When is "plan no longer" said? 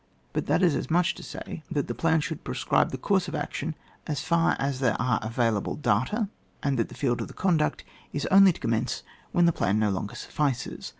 9.53-10.15